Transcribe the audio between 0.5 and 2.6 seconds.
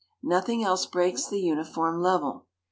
else breaks the uniform level.